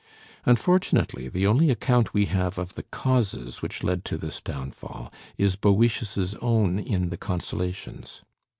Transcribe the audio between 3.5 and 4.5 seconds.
which led to this